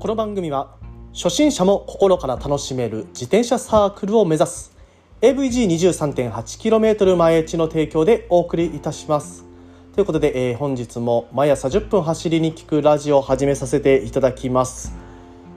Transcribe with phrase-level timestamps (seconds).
[0.00, 0.76] この番組は
[1.12, 4.74] 初心者も心から楽しめる自転車サークルを目指す
[5.20, 9.44] AVG23.8km 前地の提供でお送りいたします。
[9.94, 14.94] ということで、えー、本日も毎朝10分走りに聞くラジオを始めさせていただきます。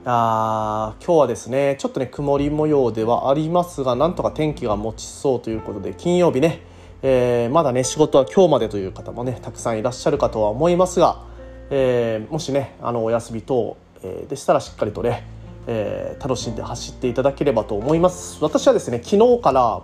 [0.03, 6.59] あ今日はですねちょっとね曇り模様ではありますがなんとか天気が持ちそうということで金曜日ね、
[7.01, 11.23] えー、まだね仕事は今日までという方もねたくさんいらっしゃるかとは思いますが、
[11.69, 15.25] えー、もしねあのお休み等、え、でしたらしっかりとね、
[15.67, 18.37] え楽しんで走っていただければと思います。
[18.41, 19.81] 私はですね昨日から、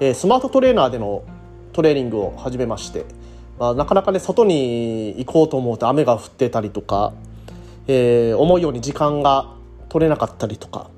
[0.00, 1.22] えスマートトレーナーでの
[1.72, 3.04] トレーニングを始めまして、
[3.58, 7.12] まあ、なかなかね外に行こうと思うと雨が降ってたりとか
[7.92, 9.52] えー、思うように時間が
[9.88, 10.90] 取れなかったりとか、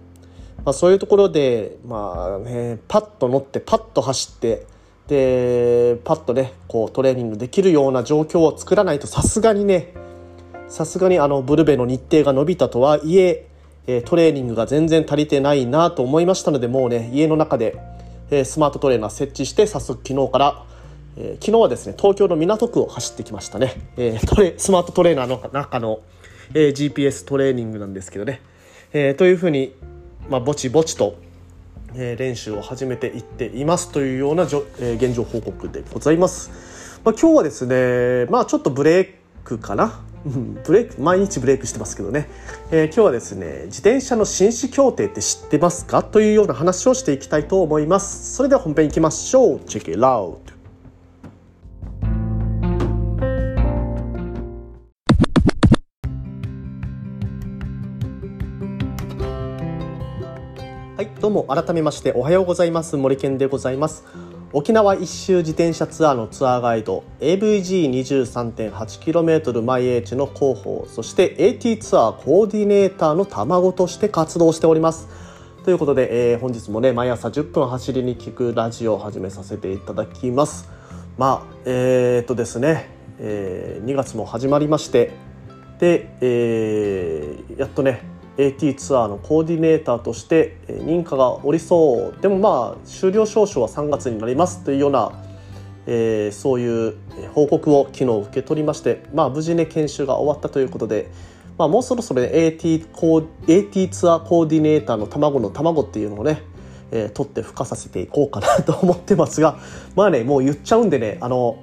[0.64, 4.66] まあ、そういうところで、まあね、パッと乗ってパッと走って
[5.08, 9.94] でパッとねこうトレーニングできるような状況を作らないとさすがにね
[10.72, 13.46] さすがにあのブルベの日程が伸びたとはいえ
[13.86, 17.76] えトレーニングが全然足りてないなと思いましたのでもうね家の中で、
[18.30, 20.64] えスマートトレーナー設置して早速昨日から、
[21.18, 26.00] え、昨日はですね東京の港区を走ってきましたね、えー、トレスマートトレーナーの中の
[26.54, 28.40] えー、GPS トレーニングなんですけどね、
[28.92, 29.74] え、というふうに、
[30.28, 31.16] まあ、ぼちぼちと、
[31.94, 36.50] え、練習を始めていっていますというようなじょ、え、現状報告でございます。
[37.04, 39.06] まあ、今日はですね、まあ、ちょっとブレイ
[39.44, 40.00] クかな。
[40.24, 42.28] ブレイク毎日ブレイクしてますけどね、
[42.70, 46.02] えー、今日はですね自転車の紳士協定って知ってますか？
[46.02, 48.36] というような話をしていきたいと思います。
[48.36, 49.56] それでは本編いきましょう。
[49.58, 50.38] Check it out
[60.94, 62.96] はいどうも改めましておはようございます。
[62.96, 64.04] 森健でございます。
[64.54, 75.08] 沖縄一周自転車ツアーのツアーガイド AVG23.8km 毎 H の広報そして AT ツアーコーディネーターの卵として活動しております。
[75.64, 80.68] ということで、えー、本日もね毎朝10分走りに聞くラジオを始めさせていただきます。
[81.16, 85.12] まあえー、っとですね、えー、2月も始まりまして
[85.78, 92.22] で、えー、やっとね AT ツアーのコーディネーターとして認可が下りそう。
[92.22, 95.12] でもまあ終了証書は3月になりますというような、
[95.86, 96.94] えー、そういう
[97.34, 101.10] 報告を昨日受け取りまして、まあ、無事ね研修が終わったということで、
[101.58, 106.42] まあ、もうそろそろ、ね、AT, コ AT ツアーコーディネーターの卵の卵っていうのをね、
[106.90, 109.58] えー、取って孵化させていこうかなと思ってますが
[109.94, 111.56] まあねもう言っちゃうんでねあの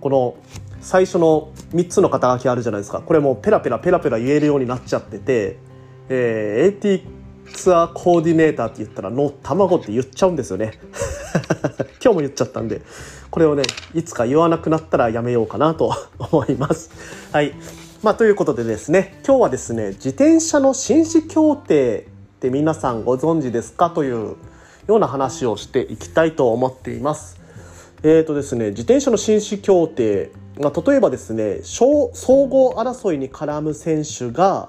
[0.00, 0.34] この
[0.80, 3.00] 最初の3つの肩書きあるじゃないですか。
[3.00, 5.58] これもうペラペラペラペラ言えるようになっちゃってて
[6.08, 7.02] えー、AT
[7.52, 10.78] ツアーコーディネーターって言ったらの卵って言っちゃうんですよね。
[12.02, 12.82] 今日も言っちゃったんで。
[13.30, 13.62] これをね
[13.94, 16.90] いつか言わなくなったらやめようかなと思います。
[17.32, 17.52] はい。
[18.02, 24.36] まあということでですね今日はですね自転車の紳士協定って皆さんご存知ですかという
[24.86, 27.38] ような話をしていきたいと思っています。
[28.02, 30.30] えーとですね自転車の紳士協定
[30.60, 34.68] まあ、例えばですね総合争いに絡む選手が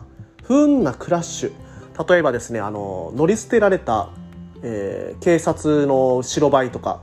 [0.50, 2.10] 不運なクラッシュ。
[2.12, 4.10] 例えばですねあの乗り捨てられた、
[4.64, 7.02] えー、警察の白バイとか、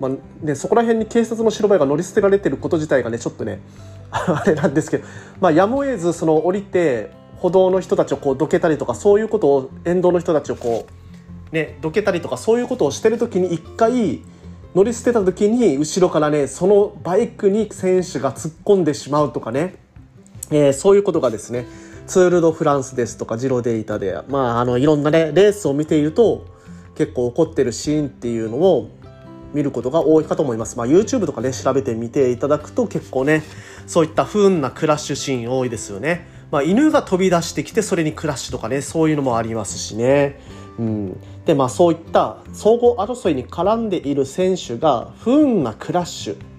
[0.00, 0.10] まあ
[0.44, 3.60] ね、そこら辺に警察の白バイが乗り捨てられてること自体がねちょっとね
[4.10, 5.06] あれなんですけど、
[5.40, 10.86] まあ、やむを得ずその降りて歩道の人たちをこうどけたりとかそういうことを沿道の人たちをこ
[11.52, 14.22] うねどけたりとかそういうことをしてる時に一回
[14.74, 19.74] 乗り捨てた時に後ろからねそのバイクに選手が突っ込んでしまうとかね、
[20.50, 21.66] えー、そういうことがですね
[22.12, 26.44] ツール・ド・フランスですとかジロデータで、まあ、あのいろんなねレースを見ていると
[26.94, 28.90] 結構起こってるシーンっていうのを
[29.54, 30.76] 見ることが多いかと思います。
[30.76, 33.42] まあ、YouTube とかね調べてみていただくと結構ね
[33.86, 36.28] そういった不運なクラッシュシーン多いですよね。
[36.50, 40.38] まあ、犬が飛び出してきてそれにクラッシュとかねそういうのもありますしね。
[40.78, 46.51] うん、でまあそういった総合争いに絡んでいる選手が不運なクラッシュ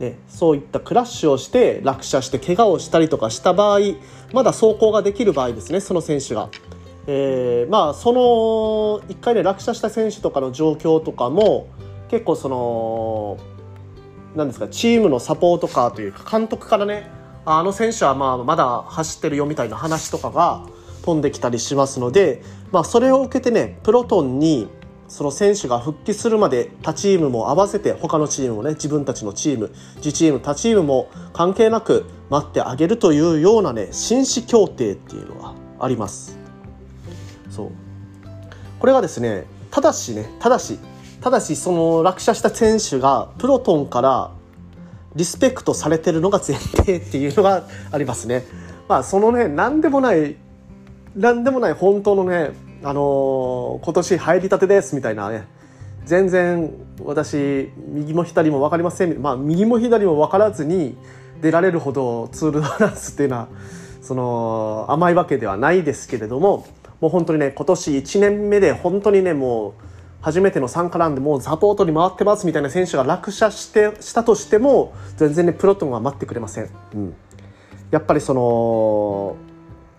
[0.00, 3.80] ね、そういったクラッシュをして落車して怪我をしたりとかした場合
[4.32, 6.48] まだ走行ができる場合ですねその選手が。
[7.10, 8.20] えー、まあその
[9.08, 11.66] 1回ね落車した選手とかの状況とかも
[12.10, 13.38] 結構その
[14.36, 17.10] 何ですかチームのサポートカーというか監督からね
[17.46, 20.66] あの選手はまあまだ走ってるよみたいな話とかが
[21.02, 24.68] 飛んできたりしますので、まあ、それを受けてねプロトンに
[25.08, 36.38] その選手が復帰するまで他チームも合わせて他のチームもね自分たちのチーム自チーム他チームも関係なく待ってあげるというようなね紳士協定っていうのはあります。
[37.50, 37.70] そう。
[38.78, 40.78] これがですねただしねただし
[41.20, 44.30] ただしその落車した選手がプロトンから
[45.16, 48.44] リスペクトされてるのが前提っていうのがありますね。
[48.88, 50.36] まあそのね何でもない
[51.16, 52.52] なんでもない本当のね、
[52.82, 55.46] あのー、今年入りたてですみたいなね。
[56.08, 56.72] 全然
[57.04, 60.96] 私右も左も分かりませんまあ右も左も分からずに
[61.42, 63.48] 出られるほどツール・ド・フランスっていうのは
[64.00, 66.66] その甘いわけではないですけれども
[67.02, 69.82] もう本当にね今年1年目で本当にねもう
[70.22, 76.70] 初めての参加なんでもうサポートに回ってますみたいな選手が落車してしたとしても全然ねプロトンは待ってくれません。
[76.94, 77.14] うん、
[77.90, 79.36] やっぱりその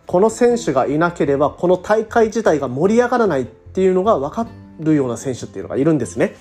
[0.10, 4.48] この選手がいなければこの大会自体が盛り上がらないっていうのが分か
[4.80, 6.34] るような選手っていうのがいるんですね。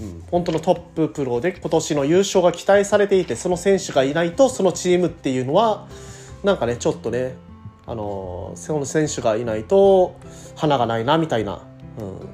[0.00, 5.88] うん、本当のトッププロで今年の優勝が期待されていてその選手がいないとそのチームっていうのは
[6.44, 7.34] なんかねちょっとね
[7.88, 10.14] あのその選手がいないと
[10.54, 11.54] 花がないなみたいな、
[11.98, 12.28] うん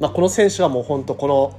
[0.00, 1.56] まあ、この選手はもう本当この、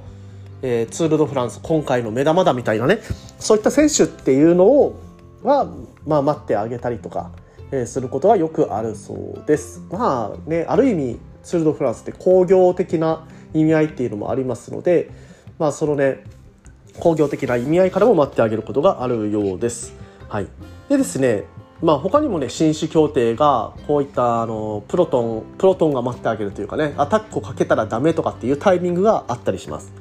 [0.60, 2.98] えー、ツール・ド・フランス今回の目玉だみたいなね
[3.38, 5.00] そういった選手っていうのを
[5.42, 5.72] は、
[6.06, 7.30] まあ、待ってあげたりとか、
[7.72, 9.82] え、することがよくあるそうです。
[9.90, 15.10] まあねある意味ツール・ド・フランスって工業的な意味合いっていうのもありますので、
[15.58, 16.24] まあ、そのね
[16.98, 19.94] 工業的な意味合いからも待ってあげることがあるようです。
[20.28, 20.48] はい、
[20.88, 21.44] でですね
[21.82, 29.92] まあ、他にもね紳士協定がこういったあのプロトンプロトンが待ってあげるというかねアタックをかけたらダメとかっていうタイミングがあったりします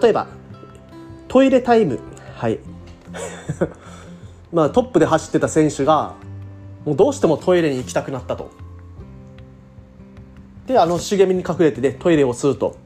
[0.00, 0.28] 例えば
[1.28, 1.98] トイレタイム
[2.36, 2.58] はい
[4.50, 6.14] まあトップで走ってた選手が
[6.84, 8.50] もうどうしてもトイレに行きたくなったと。
[10.66, 12.76] であの茂みに隠れてねトイレを吸うと、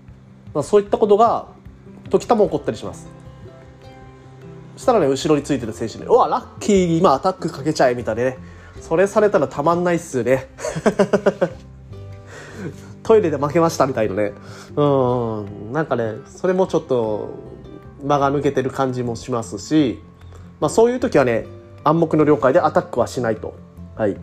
[0.55, 1.47] まあ、そういったことが
[2.09, 3.09] 時たま起こったりします。
[4.77, 8.39] そしたらね後ろについてる選手に「うわラッキー今アタックかけちゃえ」みたいなね。
[8.81, 10.49] それされたらたまんないっすよね。
[13.03, 14.35] トイレで負けましたみたいなね。
[14.77, 15.73] うん。
[15.73, 17.31] なんかねそれもちょっと
[18.05, 20.03] 間が抜けてる感じもしますし、
[20.61, 21.47] まあ、そういう時はね
[21.83, 23.55] 暗黙の了解でアタックはしないと、
[23.97, 24.17] はい、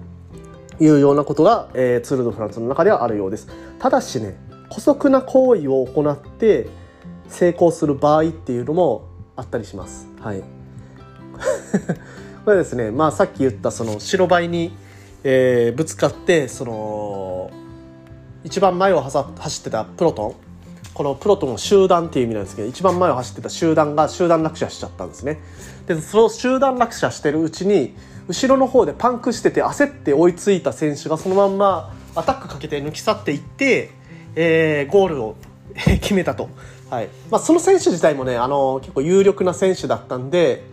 [0.79, 3.47] いうようなことが、えー、ツール・ド・フランスの中ではあるようです。
[3.79, 4.35] ただしね
[4.69, 6.67] 姑息な行為を行って
[7.27, 10.07] 成功する場合っていうのもあったりします。
[10.19, 10.43] はい。
[12.45, 14.75] これですねまあさっき言ったその白バイに、
[15.23, 17.51] えー、ぶつかってその
[18.43, 20.35] 一番前を走ってたプロトン。
[20.93, 25.39] このプロトンの集団っていう意味なんですけど一番前を走ってた集団が集団落車しちゃったんですね。
[25.87, 27.95] でその集団落車してるうちに
[28.31, 33.89] 後ろの方でパンクしてて焦って追いついた選手がそのまんまアタックかけて抜き去っていって、
[34.35, 35.35] えー、ゴールを
[35.75, 36.47] 決めたと。
[36.89, 37.09] はい。
[37.29, 40.63] まあ、その選手自体もねあの結構有力な選手だったんで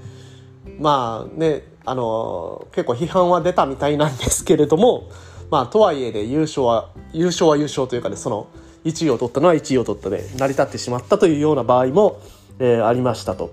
[0.78, 5.10] まあねあの結構批判は出たみたいなんですけれども、
[5.50, 8.46] まあ、とはいえで優勝は優勝は優勝というかねその
[8.84, 12.20] 1位を取ったのは1位を取ったで成り立ってしまったというような場合も、
[12.60, 13.52] えー、ありましたと、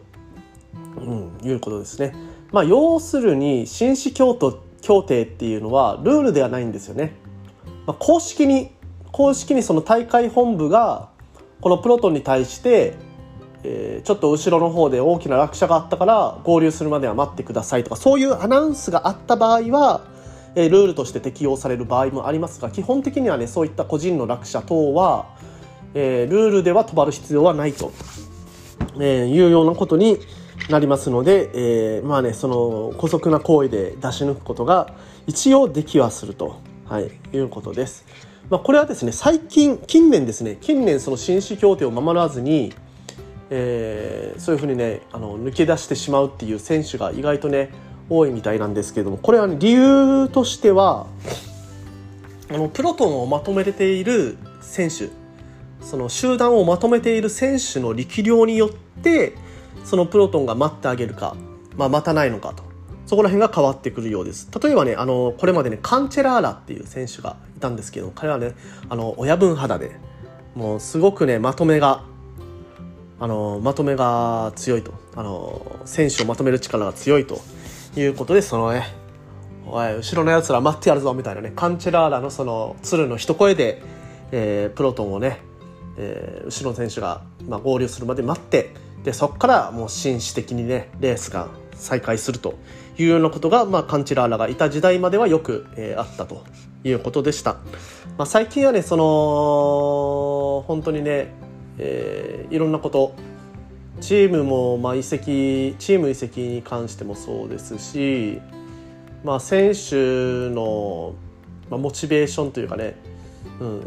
[0.98, 2.35] うん、いうことですね。
[2.56, 4.34] まあ、要するに紳士協
[4.81, 7.12] 協定っていうのはルールではないんですよね。
[7.86, 8.72] まあ、公式に
[9.12, 11.10] 公式にその大会本部が
[11.60, 12.94] このプロトンに対して、
[13.63, 20.06] えー、ちょっと後ろの方で大きな落車があったから合流するまでは待ってくださいとかそういうアナウンスがあった場合は、
[20.56, 25.36] えー、ルールとして適用される場合もありますが基本的にはねそういった個人の落車等は、
[25.94, 27.92] えー、ルールでは止まる必要はないと、
[29.01, 30.19] え、いうようなことに
[30.70, 31.52] なりますので、
[31.98, 34.94] えー、まあねその姑息な行為で出し抜くことが
[35.28, 38.06] 一応できはすると、はい、いうことです。
[38.50, 42.74] まあ、これはですね最近近年ですね近年その紳士協定を守らずに、
[43.50, 47.72] えー、そういうふうにねあの抜け出してしまうっていう選手が意外とね
[48.08, 51.08] 多いみたいなんですけれどもこれは、ね、理由としては
[52.51, 55.10] あのプロトンをまとめている選手
[55.82, 58.70] その集団をまとめている選手の力量によっ
[59.01, 59.36] て
[59.84, 61.36] そのプロトンが待ってあげるか、
[61.75, 64.50] まあ、待たないのかとそこら辺が変わってくるようです。
[64.60, 68.53] 例えばね、あの、これまでね、カンチェラーラっていう選手がいたんですけど、彼はね、
[68.89, 70.00] あの、親分肌で、
[70.55, 72.03] もうすごくね、まとめが、
[73.20, 74.94] あの、まとめが強いと。
[75.15, 77.41] あの、選手をまとめる力が強いと
[77.96, 78.88] いうことで、そのね、
[79.67, 83.84] おい、後ろの奴ら待ってやるぞ、みたいなね、カンチェラーラのその、鶴の一声で、
[84.32, 85.41] えー、プロトンをね、
[85.98, 88.74] えー、後ろの選手が、まあ、合流するまで待って、
[89.06, 92.56] で、そこからもう紳士的にね、レースが再開すると
[92.98, 96.44] いうようなことが、まあ、カンチラーラがいた時代まではよく、えー、あったと
[96.84, 97.58] いうことでした。
[98.18, 101.34] まあ、最近はね、その、本当にね、
[101.78, 103.14] えー、いろんなこと、
[104.02, 108.42] チームも、まあ、移籍、チーム移籍に関してもそうですし、
[109.24, 111.14] まあ、選手の、
[111.70, 112.96] まあ、モチベーションというかね、
[113.60, 113.82] うん、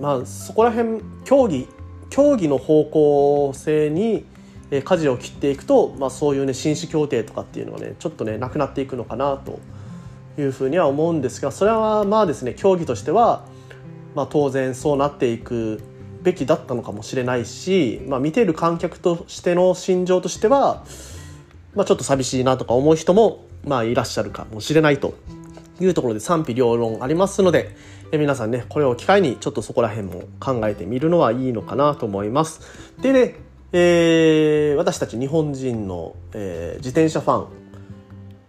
[0.00, 1.68] まあ、そこら辺、競技、
[2.08, 4.24] 競技の方向性に、
[4.70, 9.60] え舵を切っていくと、まあ、そういうね紳士協定とかっていうのがねちょっとねなくなっていくのかなと
[10.38, 13.46] いうふうには思うんですがそれはまあですね競技としては、
[14.14, 15.82] まあ、当然そうなっていく
[16.22, 20.84] べきだったのかもしれないし、まあ、見てる観客としての心情としては、
[21.74, 25.14] まあ、ちょっと寂しいなとか思う人も、まあ、いらっしゃるかもしれないと
[25.80, 27.76] いうところで賛否両論ありますので
[28.14, 32.60] え皆さんねこれを機会にちょっとそこら辺も考えてみるのはいいのかなと思います。
[33.00, 33.34] でね、
[33.76, 37.46] えー、私たち日本人の、えー、自転車ファン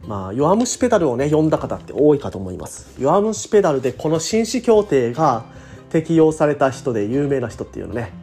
[0.07, 2.95] まあ、弱虫ペダルをね、読んだ方って多いかと思います。
[3.01, 5.45] 弱虫ペダルでこの紳士協定が
[5.89, 8.13] 適用された人で有名な人っていうのね、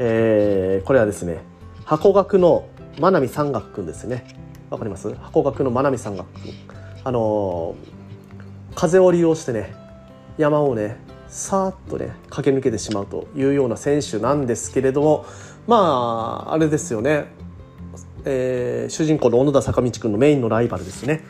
[0.00, 1.38] えー、これはですね、
[1.84, 2.66] 箱学の
[2.98, 4.26] 真波山岳くんですね。
[4.68, 5.14] わかります？
[5.14, 6.52] 箱学の真波山岳くん。
[7.04, 9.76] あのー、風を利用してね、
[10.38, 10.96] 山をね、
[11.28, 15.26] さーっとね、駆け抜けてしまうというような選手なんですけれども、
[15.66, 17.38] まあ、あれですよね。
[18.24, 21.24] えー、主人公の小野田坂道くんのメインのライバルですね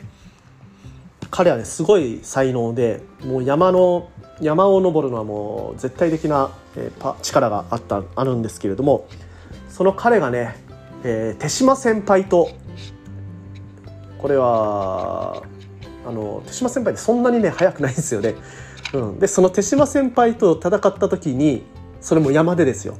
[1.30, 9.06] 彼はねすごい才能でもう山の山を登るのはもう絶対的な、えー、力があったあるんですけれども
[9.68, 10.56] その彼がね、
[11.04, 12.50] えー、手島先輩と
[14.18, 15.42] これは
[16.06, 18.34] あの手島先輩ってそんなにね速くないんですよね。
[18.94, 21.62] うん、でその手島先輩と戦った時に
[22.00, 22.96] それも山でですよ。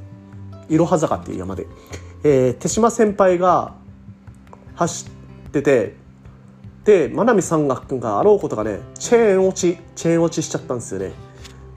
[0.69, 1.67] いろは坂っていう山で、
[2.25, 3.75] えー、手島先輩が
[4.75, 5.07] 走
[5.47, 5.95] ってて
[6.85, 11.13] で真波山岳君があろうことがねチェーン落ちチェーン落ちしちゃったんですよね。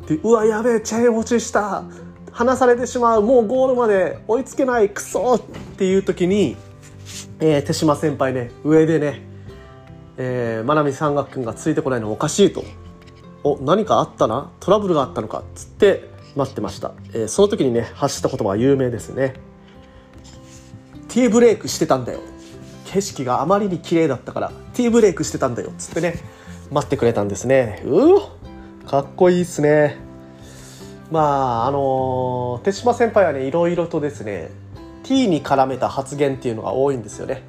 [0.07, 1.83] でうわやべえチェーン落ちした。
[2.31, 3.21] 離されてしまう。
[3.21, 5.41] もうゴールまで追いつけないクソっ
[5.77, 6.55] ていう時に、
[7.39, 9.21] えー、手島先輩ね上でね、
[10.17, 12.63] えー、真波山岳君がついてこないのおかしいと。
[13.43, 14.51] お何かあったな？
[14.59, 15.39] トラブルがあったのか？
[15.39, 19.33] っつって待ってました、えー、その時にね発した言葉は有名ですね。
[21.09, 22.19] T ブレイクしてたんだよ。
[22.85, 25.71] 景色があまりに綺麗だったから T ブレイクしてたんだよ。
[25.71, 26.19] っつってね
[26.71, 27.81] 待ってくれたんですね。
[27.85, 28.19] うお
[28.87, 29.97] かっこいいっすね。
[31.09, 34.51] まああの手島先輩はねいろいろとですね
[35.03, 37.43] T に絡めた発言っていうのが多いんですよね。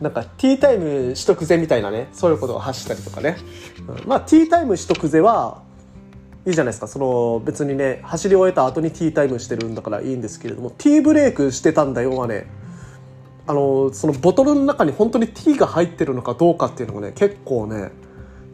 [0.00, 3.36] なんかティータイム取得ぜみたいなねそういうことを発したりとかね、
[3.88, 5.62] うん、まあティータイム取得ぜは
[6.46, 6.88] いいじゃないですか。
[6.88, 10.70] その別にね走り終えた後にティータイムしてるんだからいいんですけれども。
[10.70, 12.46] ティーブレイクしてたんだよはね
[13.46, 17.92] あのそのボトルの中に本当にティーが入ってるのかどうかっていうのがね結構ね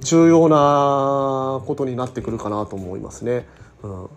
[0.00, 3.46] 重要なことになってくるかなと思いますね。
[3.82, 4.08] うん、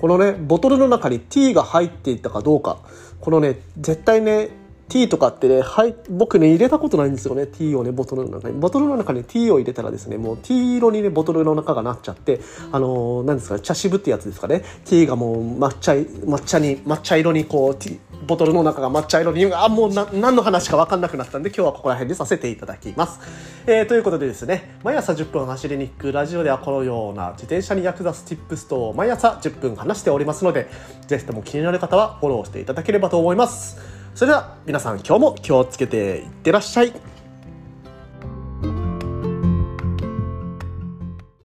[0.00, 2.78] このねボトルの中にティーが入っていたかどうか。
[3.20, 4.50] このね絶対ね
[4.88, 7.46] ティーとかってね、はい、僕ね、入れたことないんですよね。
[7.46, 8.58] ティーをね、ボトルの中に。
[8.58, 12.40] ボトルの中にティーを入れたらですね、もうティー色にね、ボトルの中がなっちゃって、
[12.72, 14.60] あのー、何ですか、茶渋ってやつですかね。
[14.84, 23.20] ティーがもう抹茶、抹茶に、抹茶色にこう、ティ、ボトルの中が抹茶色にあもうな何の話か分かんなくなったんで今日はここら辺でさせていただきます、
[23.66, 30.68] えー、ということでですね毎朝10分走りに行くラジオではこのような自転車に役立つ Tips と毎朝10分話しておりますので
[31.06, 36.92] ぜひとも気になる方はフォローしていただければと思いますそれでは皆さん今日も気をつけていってらっしゃい。